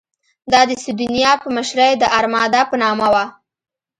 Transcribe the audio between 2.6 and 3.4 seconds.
په نامه وه.